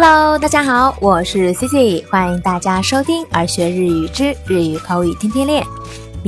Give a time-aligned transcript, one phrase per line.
[0.00, 5.64] Hello，大家好，我是 Cici，欢迎大家收听《而学日语之日语口语天天练》。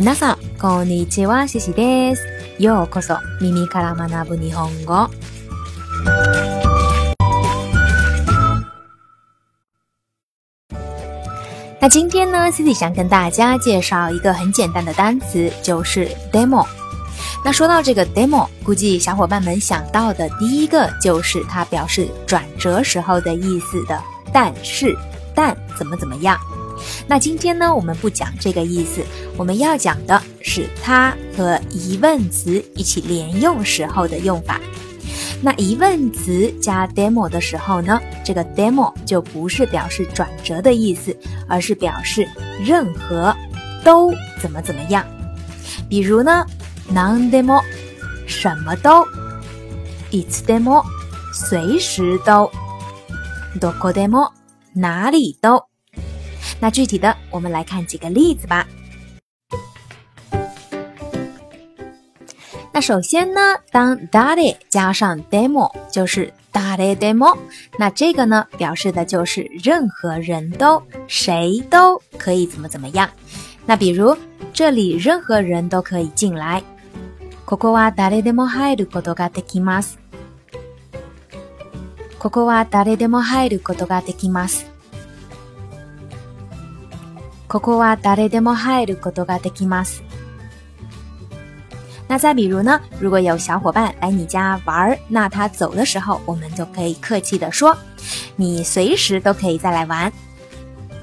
[0.03, 2.19] 皆さん、こんにちは、Cici です。
[2.59, 5.09] ようこそ、耳から学ぶ日本語。
[11.81, 16.67] 那今天呢，Cici 想跟大家介绍一个很简单的单词，就是 demo。
[17.43, 24.03] 那说到这个 demo，估计小伙伴们想到的第一个就是它表示转折时候的意思的，
[24.33, 24.95] 但是
[25.35, 26.39] 但怎么怎么样。
[27.07, 29.03] 那今天呢，我们不讲这个意思，
[29.37, 34.61] 我们要讲的是它和疑问词一起连用时候的用法。
[35.43, 41.17] 那疑问词加 demo 的时候呢，这个 demo 就不是表示转折的意思，
[41.49, 42.29] 而是表示
[42.63, 43.35] 任何
[43.83, 44.11] 都
[44.41, 45.05] 怎么怎么样。
[45.89, 46.45] 比如呢？
[46.89, 47.63] 何でも，
[48.27, 49.05] 什么都；
[50.11, 50.83] いつでも，
[51.33, 52.51] 随时都；
[53.61, 54.33] どこでも，
[54.75, 55.65] 哪里都。
[56.61, 58.67] 那具体的，我们来看几个例子吧。
[62.73, 67.37] 那首先呢，当だれ加上 demo 就是 dare demo，
[67.79, 73.09] 那这个呢，表示的就是任何人都谁都可以怎么怎么样。
[73.67, 74.17] 那比如
[74.53, 76.61] 这里任何人都可以进来。
[77.51, 79.99] ここは誰でも入ることができます。
[82.21, 84.71] ここは誰でも入ることができます。
[87.49, 90.05] ここは誰でも入ることができます。
[92.07, 97.77] 那再比如呢，如果有小伙伴来你家玩儿，那他走的时候，我们就可以客气的说
[98.39, 100.13] ：“你随时都可以再来玩。”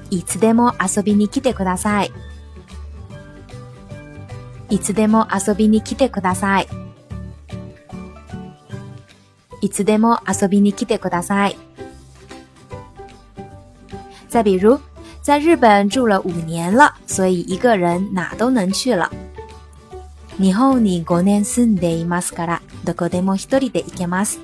[0.08, 2.10] いつでも遊びに来てください。
[4.70, 6.68] いつでも遊びに来てください。
[9.60, 11.56] いつでも遊びに来てください。
[14.28, 14.78] 再比如，
[15.22, 19.08] 在日本住了5年了，所以一个人哪都能去了。
[20.38, 24.38] 日本に5年住んでいますから、どこでも一人で行けます。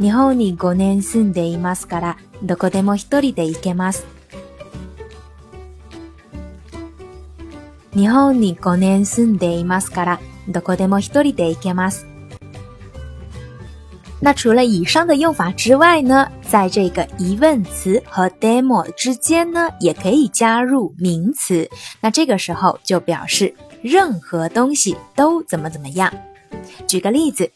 [0.00, 4.06] 日本に5年住んでいますから、どこでも一人で行けます。
[8.00, 12.06] 日本に5年住んでいますから、どこでもひ人で行けます。
[14.22, 21.68] 那除了以上的用法之外呢，在这个疑问词和 demo 之间呢，也可以加入名词。
[22.00, 26.10] 那这个时候就表示任何东西都怎么怎么样。
[26.86, 27.50] 举个例子，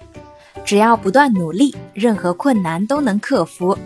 [0.66, 3.78] 只要不断努力，任何困难都能克服。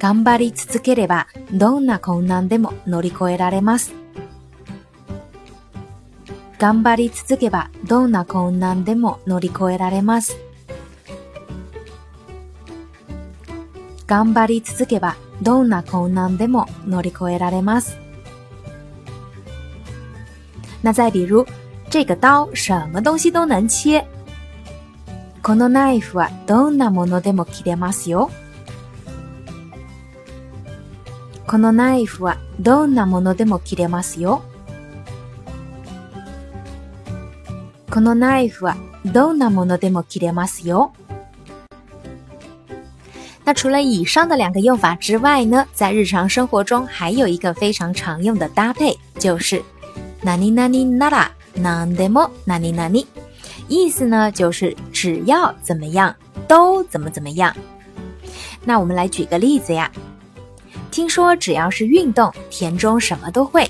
[0.00, 3.92] 頑張り続ければ、どんな困難でも乗り越えられます。
[6.58, 10.36] 頑張り続けばどんな困難でも乗り越えられます。
[14.08, 17.96] 頑張り続けばどんな困難でも乗り越えられます。
[20.82, 21.46] 那再比如、
[21.90, 24.02] 这个刀什么东西都能切。
[25.44, 28.30] このナイフはどんなものでも切れますよ。
[31.46, 34.42] このナイフはどんなものでも切れますよ。
[38.00, 40.90] no knife，dona no demo kiremasu yo。
[43.44, 49.62] 那除了以上的两个用法之外呢，在日常生活中还有一个非常常用的搭配，就是
[50.22, 51.26] nani nani nara
[51.56, 53.06] non demo nani nani。
[53.68, 56.14] 意思呢就是只要怎么样，
[56.46, 57.54] 都怎么怎么样。
[58.64, 59.90] 那我们来举个例子呀，
[60.90, 63.68] 听说只要是运动，田中什么都会。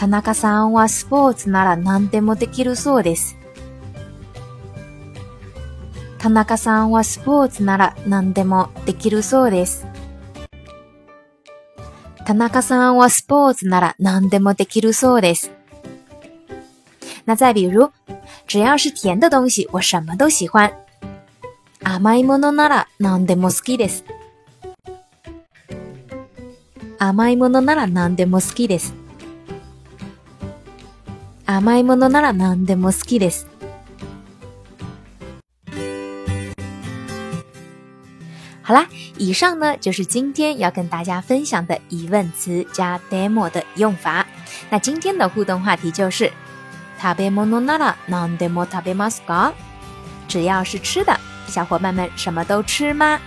[0.00, 3.36] 田中さんはスポーツなら何でもできるそうです。
[6.16, 9.86] 田中さんはスポーツなら何でもできるそうです。
[12.24, 15.52] 田中さんはスポーツなら何でもできるそうです。
[17.26, 17.90] 那再比如、
[18.48, 20.70] 只要是甜的东西、我什么都喜欢。
[21.84, 24.04] 甘いものなら何でも好きです。
[26.98, 28.94] 甘いものなら何でも好きです。
[31.58, 33.48] 甘いものなら何でも好きです。
[38.62, 38.86] 好啦，
[39.18, 44.24] 以上呢就是今天要跟大家分享的疑问词加 demo 的用法。
[44.70, 46.26] 那今天的互动话题就是：
[47.00, 47.96] 食べ物なら
[48.38, 49.52] でも食べますか？
[50.28, 51.18] 只要是吃的，
[51.48, 53.18] 小伙伴们什么都吃吗？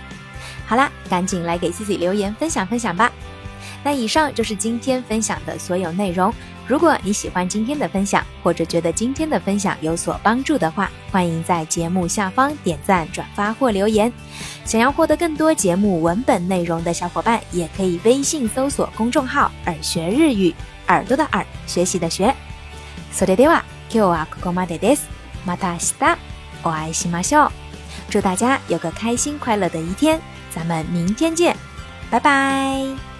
[0.66, 3.12] 好啦，赶紧来给 Cici 留言分享分享吧！
[3.82, 6.32] 那以上就是今天分享的所有内容。
[6.66, 14.10] 如果你喜欢今天的分享，或者觉得今天的分享有所帮助的话，欢迎在节目下方点赞、转发或留言。
[14.64, 20.54] 想要获得更多节目文本内容的小伙伴，也可以微信搜索公众号“耳学日语”，
[20.88, 22.34] 耳朵的耳，学习的学。
[28.10, 30.20] 祝大家有个开心快乐的一天，
[30.54, 31.56] 咱们明天见，
[32.10, 33.13] 拜拜。